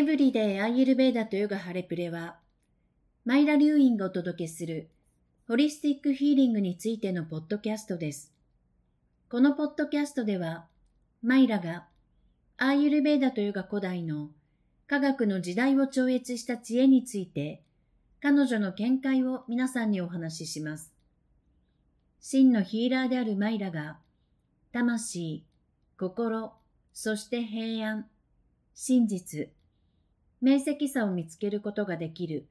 [0.00, 2.38] エブリデイアイユルベーダとヨガハレプレは、
[3.26, 4.88] マイラ・リューインがお届けする
[5.46, 8.32] ホリスティックヒーリングについてのポッドキャストです。
[9.28, 10.64] このポッドキャストでは、
[11.22, 11.84] マイラが
[12.56, 14.30] アーユルベーダとヨガ古代の
[14.86, 17.62] 科学の時代を超越した知恵について、
[18.22, 20.94] 彼女の見解を皆さんにお話しします。
[22.20, 23.98] 真のヒーラーであるマイラが、
[24.72, 25.44] 魂、
[25.98, 26.54] 心、
[26.94, 28.06] そして平安、
[28.72, 29.50] 真実、
[30.41, 32.47] 明晰さを見つけることができる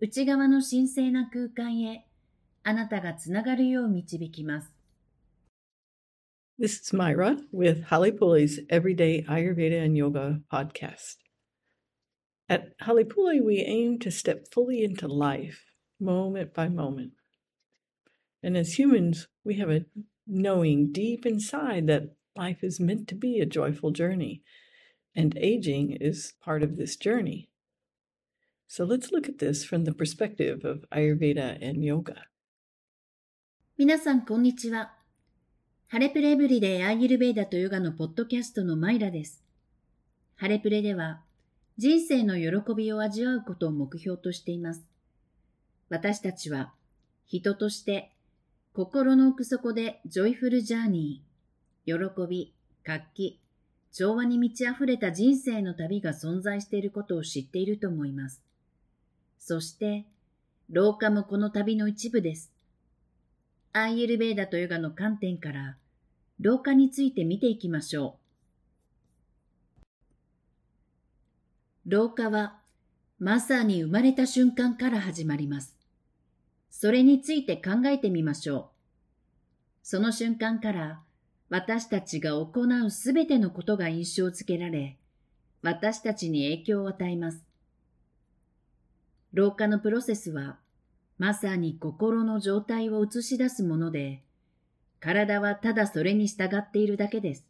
[0.00, 2.06] 内側の神聖な空間へ
[2.62, 4.72] あなたがつながるよう導きます。
[6.60, 11.18] This is Myra with Halipuli's Everyday Ayurveda and Yoga podcast.
[12.48, 15.60] At Halipuli, we aim to step fully into life,
[16.00, 17.12] moment by moment.
[18.42, 19.84] And as humans, we have a
[20.26, 24.42] knowing deep inside that life is meant to be a joyful journey
[25.15, 27.49] and aging is part of this journey.
[28.67, 32.15] So let's look at this from the perspective of Ayurveda and yoga.
[33.77, 34.93] 皆さん、こんにちは。
[35.87, 39.43] ハレプレブリでアーユルベーダとヨガのポッドキャストのマイラです。
[40.35, 41.21] ハレプレでは、
[41.77, 44.83] 人生の喜びを味わうことを目標としています。
[45.89, 46.73] 私たちは、
[47.25, 48.11] 人として、
[48.73, 53.42] 心の奥底でジョイフルジャーニー、喜び、活気、
[53.93, 58.41] 調和に満ち溢れた人生の旅が存在していることを知っていると思います。
[59.37, 60.05] そして、
[60.71, 62.51] 老化もこの旅の一部です。
[63.71, 65.77] アーユルベーダとヨガの観点から、
[66.39, 68.17] 老化について見ていきましょ
[71.85, 71.89] う。
[71.89, 72.57] 老化は、
[73.19, 75.75] まさに生まれた瞬間から始まります。
[76.71, 78.65] それについて考えてみましょう。
[79.83, 81.01] その瞬間から、
[81.53, 84.97] 私たちが行うすべてのことが印象づけられ、
[85.61, 87.43] 私たちに影響を与えます。
[89.33, 90.57] 老化のプロセスは、
[91.19, 94.23] まさに心の状態を映し出すもので、
[94.99, 97.45] 体はただそれに従っているだけです。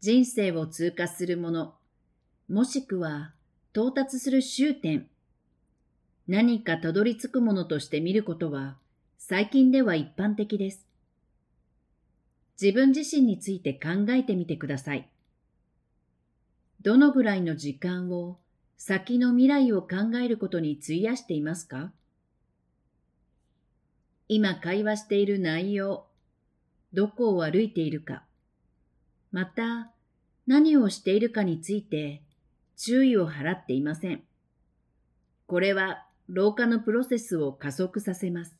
[0.00, 1.74] 人生を通過するもの、
[2.48, 3.32] もしくは
[3.72, 5.08] 到達する終点、
[6.28, 8.76] 何かたどり着くものとして見ることは、
[9.18, 10.93] 最近では一般的です。
[12.60, 15.08] 自分自身について考えてみてください。
[16.82, 18.38] どのぐらいの時間を
[18.76, 21.92] 先の未来を考えることに費やしていますか？
[24.28, 26.06] 今会話している内容、
[26.92, 28.24] どこを歩いているか、
[29.32, 29.90] また
[30.46, 32.22] 何をしているかについて
[32.76, 34.22] 注意を払っていません。
[35.46, 38.54] これは老化のプロセスを加速させます。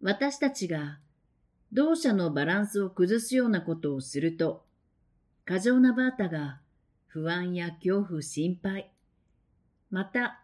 [0.00, 0.98] 私たちが
[1.74, 4.64] 同社のバランスを崩すようなことをすると、
[5.44, 6.60] 過剰なバータが
[7.08, 8.92] 不安や恐怖、心配、
[9.90, 10.40] また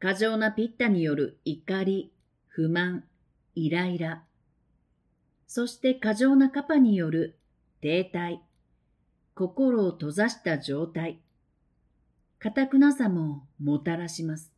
[0.00, 2.12] 過剰なピッタによる怒り、
[2.48, 3.04] 不満、
[3.54, 4.24] イライラ、
[5.46, 7.38] そして過剰なカパによる
[7.80, 8.38] 停滞、
[9.36, 11.20] 心を閉ざした状態、
[12.40, 14.52] 堅くなさももたらします。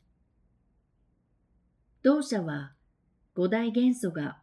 [2.02, 2.72] 同社は
[3.34, 4.38] 五大元素が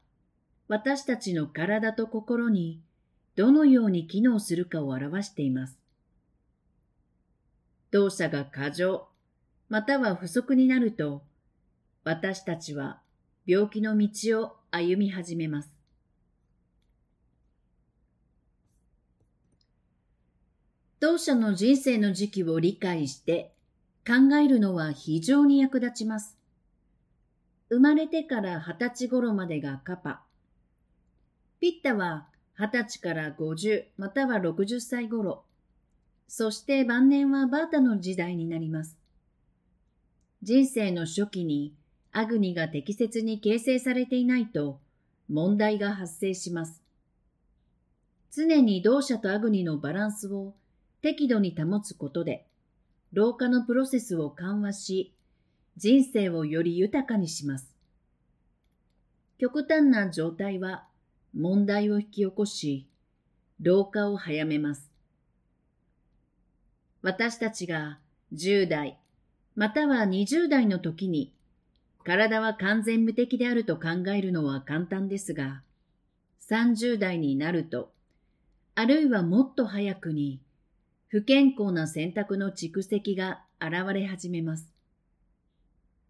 [0.67, 2.81] 私たちの体と心に
[3.35, 5.77] どのように機能するかを表しています。
[7.91, 9.07] 動作が過剰、
[9.69, 11.21] または不足になると、
[12.03, 12.99] 私たちは
[13.45, 15.75] 病気の道を歩み始めます。
[20.99, 23.53] 当社の人生の時期を理解して
[24.07, 26.37] 考えるのは非常に役立ちます。
[27.69, 30.24] 生まれてから二十歳頃までがカパ、
[31.65, 32.27] ピッタは
[32.59, 35.45] 20歳から50または60歳頃、
[36.27, 38.99] そして晩年はバータの時代になります。
[40.43, 41.73] 人生の初期に
[42.11, 44.79] アグニが適切に形成されていないと
[45.27, 46.83] 問題が発生します。
[48.31, 50.53] 常に同社とアグニのバランスを
[51.01, 52.45] 適度に保つことで、
[53.11, 55.15] 老化のプロセスを緩和し、
[55.77, 57.73] 人生をより豊かにします。
[59.39, 60.85] 極端な状態は
[61.37, 62.87] 問題を引き起こし、
[63.61, 64.89] 老化を早めます。
[67.01, 67.99] 私たちが
[68.33, 68.97] 10代、
[69.55, 71.33] または20代の時に、
[72.03, 75.61] 体は完全無敵であると考えるのは簡単ですが、
[76.49, 77.91] 30代になると、
[78.75, 80.39] あるいはもっと早くに、
[81.07, 84.67] 不健康な選択の蓄積が現れ始めます。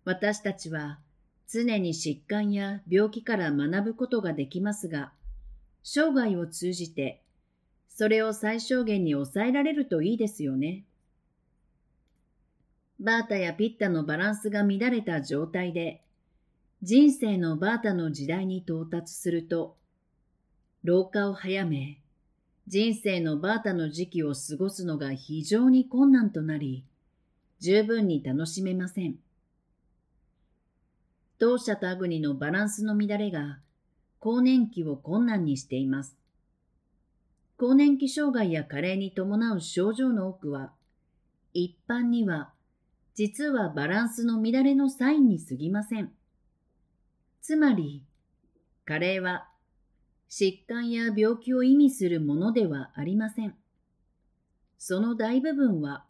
[0.04, 1.00] 私たちは
[1.48, 5.12] 常に疾患や病気から学ぶことができますが、
[5.88, 7.22] 生涯を通じて
[7.96, 10.84] それを最小限に抑えられるといいですよね。
[13.00, 16.02] バータやピッタのバランスが乱れた状態で、
[16.82, 19.78] 人生のバータの時代に到達すると、
[20.84, 22.02] 老化を早め、
[22.68, 26.84] 人生のバータの時期を過ごすのが非常に困難となり、
[27.62, 29.16] 十分に楽しめません。
[31.40, 33.60] 当社とアグニのバランスの乱れが、
[34.26, 36.18] 更年期を困難にしています。
[37.58, 40.74] 更年期障害や加齢に伴う症状の多くは、
[41.54, 42.52] 一般には
[43.14, 46.12] 実はバランスの乱れのサインに過ぎません。
[47.40, 48.04] つまり、
[48.84, 49.48] 加齢は
[50.28, 53.54] 疾患や病気を意味するものではありません。
[54.80, 56.04] その大部分は、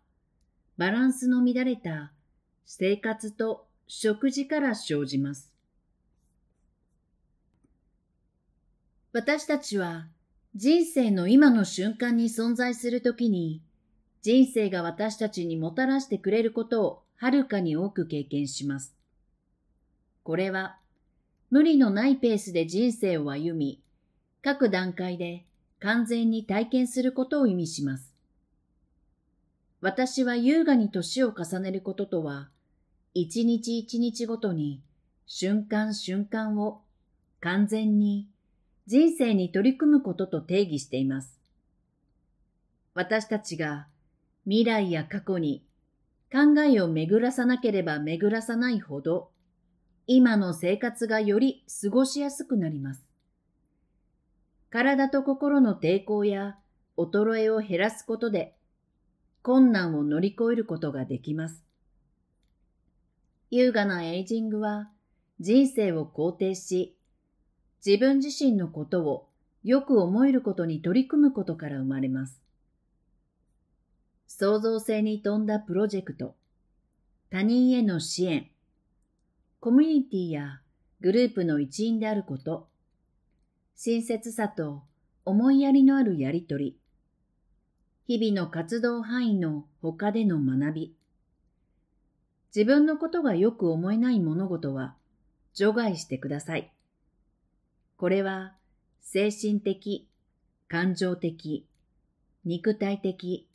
[0.77, 2.13] バランスの乱れた
[2.65, 5.54] 生活と食事から生じます。
[9.15, 10.07] 私たちは
[10.55, 13.61] 人生の今の瞬間に存在するときに
[14.21, 18.93] 人生が私たちにもたらしてくれることをはるかに多く経験します。
[20.23, 20.79] これは、
[21.49, 23.79] 無理のないペースで人生を歩み、
[24.41, 25.45] 各段階で
[25.79, 28.13] 完全に体験することを意味します。
[29.79, 32.49] 私は優雅に年を重ねることとは、
[33.13, 34.81] 一日一日ごとに
[35.25, 36.81] 瞬間瞬間を
[37.39, 38.27] 完全に
[38.87, 41.39] 人生に取り組むことと定義しています。
[42.93, 43.87] 私たちが
[44.45, 45.65] 未来や過去に
[46.31, 49.31] 考えを巡らさなければ巡らさないほど、
[50.07, 53.07] 今の生活がより過ごしやすくなります。
[54.69, 56.57] 体と心の抵抗や
[56.97, 58.55] 衰えを減らすことで、
[59.41, 61.63] 困難を乗り越えることができます。
[63.49, 64.89] 優雅なエイジングは
[65.39, 66.97] 人生を肯定し、
[67.85, 69.27] 自分自身のことを
[69.63, 72.41] よく思えることに取り組むことから生まれます。
[74.27, 76.35] 創造性に富んだプロジェクト、
[77.29, 78.49] 他人への支援、
[79.59, 80.61] コミュニティや
[80.99, 82.67] グループの一員であること、
[83.75, 84.81] 親切さと
[85.23, 86.79] 思いやりのあるやりとり、
[88.07, 90.95] 日々の活動範囲の他での学び、
[92.55, 94.95] 自分のことがよく思えない物事は
[95.53, 96.71] 除外してください。
[97.97, 98.53] これは
[99.01, 100.07] 精神的、
[100.67, 101.65] 感情的、
[102.43, 103.47] 肉体的、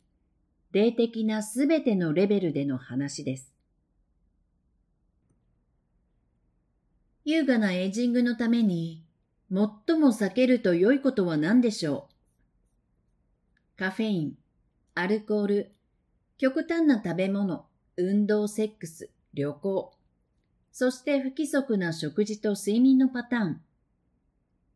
[0.71, 3.53] 霊的なすべてのレベルでの話です。
[7.23, 9.03] 優雅なエイジングのために
[9.51, 12.07] 最も避けると良いことは何でしょ
[13.77, 13.79] う？
[13.79, 14.33] カフェイン、
[14.95, 15.71] アルコール、
[16.39, 19.93] 極端な食べ物、運動、セックス、旅行、
[20.71, 23.61] そして不規則な食事と睡眠のパターン、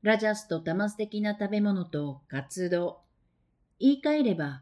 [0.06, 3.00] ラジャスとタマス的な食べ物と活動、
[3.80, 4.62] 言い換えれば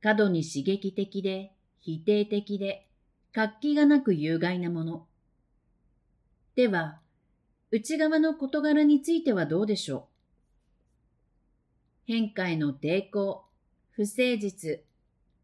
[0.00, 1.50] 過度に刺激的で
[1.80, 2.86] 否定的で
[3.34, 5.06] 活気がなく有害なもの。
[6.54, 7.00] では、
[7.72, 10.06] 内側の事柄についてはどうでしょ
[12.06, 12.12] う？
[12.12, 13.44] 変化への抵抗、
[13.90, 14.84] 不誠実、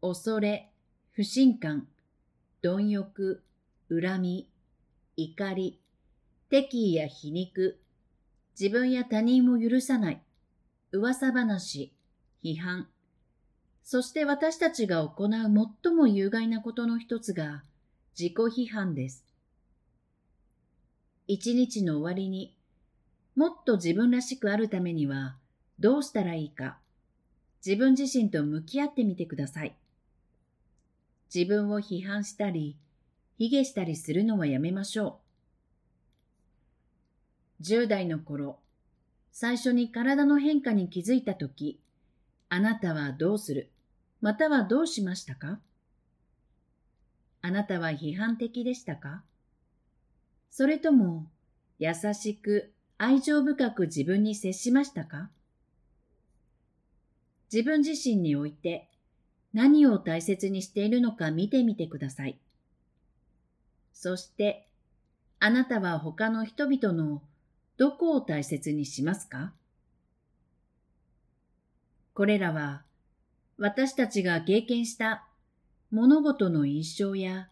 [0.01, 0.71] 恐れ、
[1.11, 1.89] 不信感、
[2.61, 3.43] 貪欲、
[3.89, 4.49] 恨み、
[5.17, 5.81] 怒り、
[6.49, 7.81] 敵意や皮肉、
[8.59, 10.21] 自分や他人を許さない、
[10.91, 11.91] 噂話、
[12.43, 12.87] 批判、
[13.83, 15.29] そして私たちが行う
[15.83, 17.63] 最も有害なことの一つが
[18.17, 19.25] 自己批判です。
[21.27, 22.55] 一日の終わりに
[23.35, 25.35] もっと自分らしくあるためには
[25.79, 26.77] どうしたらいいか
[27.65, 29.75] 自分自身と向き合ってみてください。
[31.33, 32.77] 自分を批判したり、
[33.39, 35.22] 卑下したりするのはやめましょう。
[37.63, 38.59] 10代の頃、
[39.31, 41.79] 最初に体の変化に気づいたとき、
[42.49, 43.71] あなたはどうする？
[44.21, 45.59] またはどうしましたか？
[47.41, 49.23] あなたは批判的でしたか？
[50.51, 51.25] それとも
[51.79, 55.29] 優しく愛情深く自分に接しましたか？
[57.51, 58.89] 自分自身において
[59.53, 62.37] 何を大切にしているのか見てみてください。
[63.93, 64.67] そして
[65.39, 67.21] あなたは他の人々の
[67.77, 69.53] どこを大切にしますか？
[72.13, 72.83] これらは
[73.57, 75.25] 私たちが経験した
[75.89, 77.49] 物事の印象や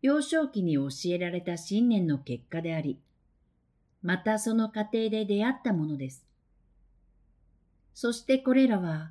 [0.00, 2.98] 幼少期に教えられた信念の結果であり、
[4.02, 6.24] またその過程で出会ったものです。
[7.92, 9.10] そしてこれらは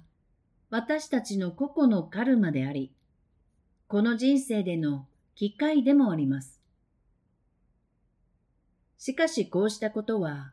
[0.72, 2.92] 私たちの個々のカルマであり、
[3.88, 6.59] この人生での機会でもあります。
[9.00, 10.52] しかしこうしたことは、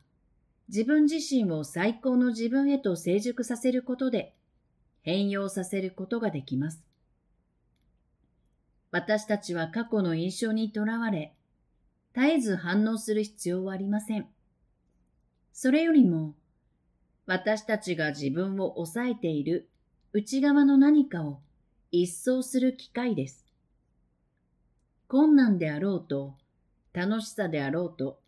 [0.69, 4.35] 自分自身を最高の自分へと成熟させることで
[5.03, 6.81] 変容させることができます。
[8.93, 11.35] 私たちは過去の印象にとらわれ、
[12.15, 14.29] 絶えず反応する必要はありません。
[15.53, 16.37] それよりも、
[17.27, 19.69] 私たちが自分を抑えている
[20.13, 21.41] 内側の何かを
[21.91, 23.45] 一掃する機会です。
[25.09, 26.37] 困難であろうと、
[26.93, 28.21] 楽しさであろうと、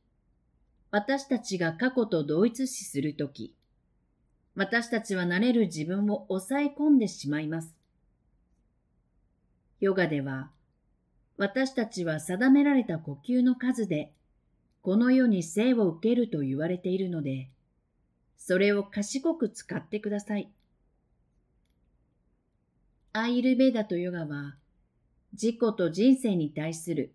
[0.90, 3.54] 私たちが過去と同一視するとき、
[4.54, 7.74] 私たちはなれる自分を抑え込んでしまいます。
[9.80, 10.50] ヨガでは、
[11.36, 14.12] 私たちは定められた呼吸の数で、
[14.82, 17.50] この世に生を受けると言われているので、
[18.38, 20.50] それを賢く使ってください。
[23.12, 24.56] アイルベーダとヨガは、
[25.34, 27.12] 自己と人生に対する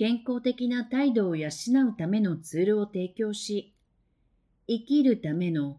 [0.00, 3.74] 健康的な態度を養うためのツールを提供し、
[4.66, 5.76] 生きるための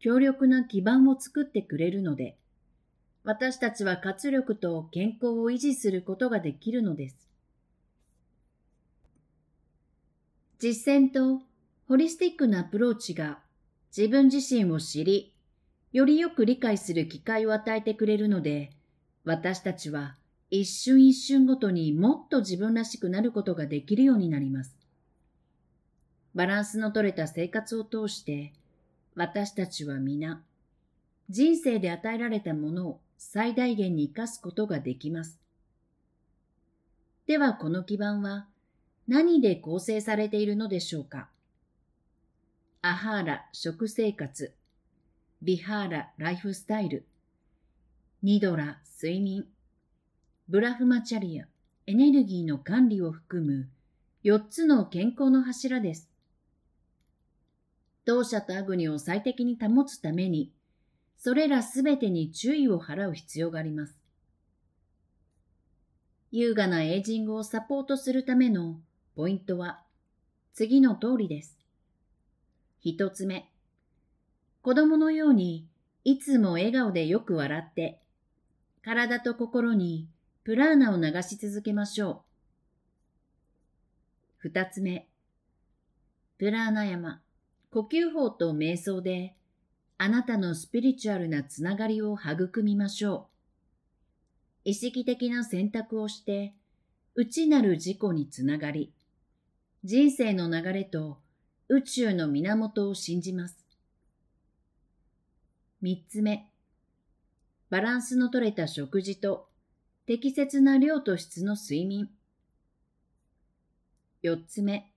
[0.00, 2.36] 強力な基盤を作ってくれるので、
[3.22, 7.16] 私たちは活力と健康を維持することができるのです。
[10.58, 11.40] 実践と
[11.88, 13.38] ホリスティックなアプローチが
[13.96, 15.32] 自分自身を知り、
[15.90, 18.72] よりよく理解する機会を与えてくれるので、
[19.24, 20.16] 私たちは
[20.50, 24.76] 一瞬一瞬ごとにもっと自分らしくなることができるようになります。
[26.34, 28.52] バランスの取れた生活を通して、
[29.14, 30.42] 私たちは皆、
[31.30, 35.38] 人生で与えられたものを最大限に生かすことができます。
[37.26, 38.46] ではこの基盤は
[39.08, 41.28] 何で構成されているのでしょうか？
[42.82, 44.52] アハーラ食生活、
[45.40, 47.06] ビハーラライフスタイル、
[48.22, 49.46] ニドラ睡眠、
[50.46, 51.46] ブラフマチャリア、
[51.86, 53.66] エネルギーの管理を含む
[54.24, 56.10] 4つの健康の柱です。
[58.04, 60.52] 同社とアグニを最適に保つために、
[61.16, 63.98] それらすべてに注意を払う必要があります。
[66.30, 68.78] 優雅なエイジングをサポートするための
[69.16, 69.80] ポイントは
[70.52, 71.56] 次の通りです。
[72.80, 73.48] 一つ目、
[74.60, 75.66] 子供のように
[76.04, 77.98] いつも笑顔でよく笑って、
[78.82, 80.06] 体と心に
[80.44, 82.20] プラーナを流し続けましょう。
[84.48, 85.08] 二つ目、
[86.36, 87.22] プラーナ山、
[87.70, 89.34] 呼吸法と瞑想で、
[89.96, 93.28] あなたのスピリチュアルなつながりを育みましょ
[94.64, 94.68] う。
[94.68, 96.52] 意識的な選択をして、
[97.14, 98.92] 内なる自己につながり、
[99.82, 101.16] 人生の流れと
[101.70, 103.56] 宇宙の源を信じます。
[105.80, 106.50] 三つ目、
[107.70, 109.48] バランスの取れた食事と
[110.06, 112.10] 適切な量と質の睡眠。
[114.20, 114.92] 四つ目、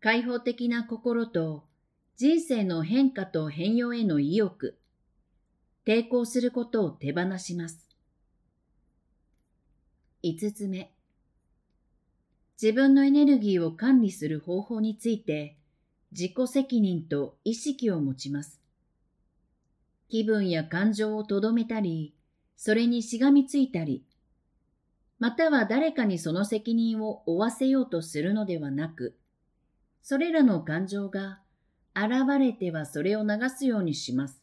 [0.00, 1.64] 開放的な心と
[2.16, 4.78] 人生の変化と変容への意欲、
[5.86, 7.86] 抵抗することを手放します。
[10.22, 10.90] 五つ目、
[12.62, 15.58] 自分のエネルギーを管理する方法について
[16.10, 18.62] 自己責任と意識を持ちます。
[20.08, 22.13] 気分や感情をとどめたり、
[22.56, 24.04] それにしがみついたり、
[25.18, 29.16] または誰かにその責任を負わせようとするのではなく、
[30.02, 31.40] それらの感情が
[31.94, 34.42] 現れてはそれを流すようにします。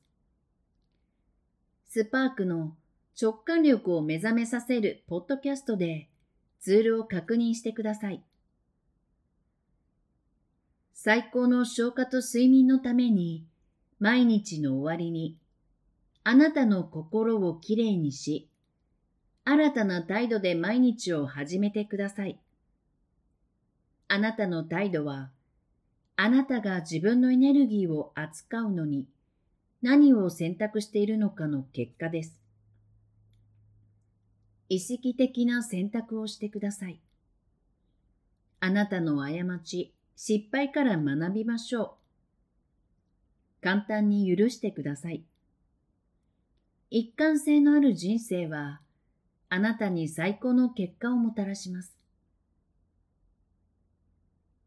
[1.88, 2.76] スパークの
[3.22, 6.08] 直感力を目覚めさせるポッドキャストで
[6.62, 8.24] ツールを確認してください。
[10.94, 13.46] 最高の消化と睡眠のために
[14.00, 15.38] 毎日の終わりに
[16.24, 18.48] あなたの心をきれいにし、
[19.44, 22.40] 新たな態度で毎日を始めてください。
[24.08, 25.32] あなたの態度は、
[26.16, 29.08] あなたが自分のエネルギーを扱うのに
[29.82, 32.40] 何を選択しているのかの結果です。
[34.70, 37.00] 意識的な選択をしてください。
[38.60, 41.98] あなたの過ち、失敗から学びましょ
[43.60, 43.64] う。
[43.64, 45.24] 簡単に許してください。
[46.94, 48.82] 一貫性のある人生は、
[49.48, 51.96] あなたに最高の結果をもたらします。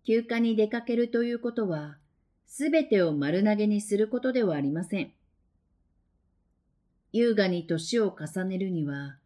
[0.07, 1.99] 休暇に出かけるということは、
[2.47, 5.13] すべてを丸投げにすることではありません。
[7.13, 9.19] 優雅に年を重ねるには、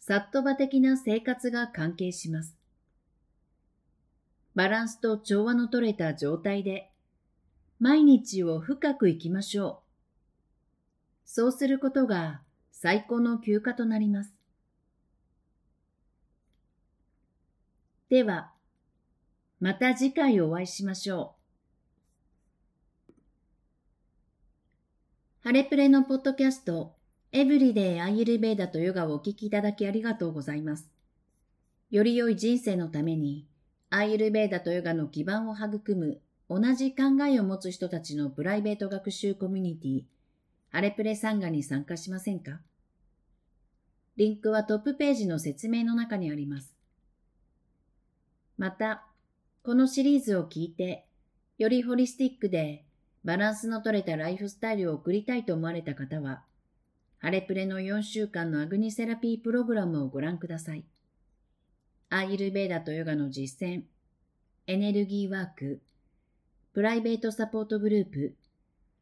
[0.00, 2.56] サットバ的な生活が関係します。
[4.54, 6.90] バランスと調和の取れた状態で、
[7.80, 9.86] 毎日を深く生きましょう。
[11.26, 12.40] そうすることが
[12.78, 14.36] 最高の休暇となります。
[18.10, 18.52] では、
[19.60, 21.36] また次回お会いしましょ
[23.08, 23.12] う。
[25.40, 26.94] ハレプレのポッドキャスト、
[27.32, 30.90] エブリデイアイルベーダとヨガをお聞きいただきありがとうございます。
[31.90, 33.46] より良い人生のために、
[33.88, 40.15] アイルベーダとヨガの基盤を育む同じ考えを持つ人たちのプライベート学習コミュニティ、
[40.76, 42.60] ハレプレサンガに参加しませんか？
[44.18, 46.76] リンクはトップページの説明の中にあります。
[48.58, 49.06] また、
[49.62, 51.06] このシリーズを聞いて、
[51.56, 52.84] よりホリスティックで
[53.24, 56.42] バランスの取れたライフスタイルを送りたいと思われた方は、
[57.20, 60.84] ハレプレの4週間のアグニセラピープログラムをご覧ください。
[62.10, 63.84] アーユルベーダとヨガの実践、
[64.66, 65.80] エネルギーワーク、
[66.74, 68.34] プライベートサポートグループ、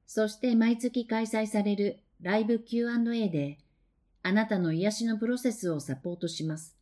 [0.07, 3.59] そして毎月開催されるライブ Q&A で、
[4.23, 6.75] あなたの癒しのプロセスをサポートします。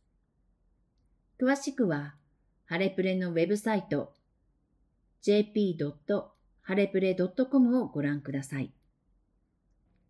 [1.39, 2.15] 詳しくは、
[2.65, 4.13] ハレプレのウェブサイト、
[5.23, 8.71] jp.harepre.com をご覧ください。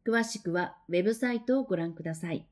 [0.06, 2.46] 詳しくはウェブサイトをご覧ください。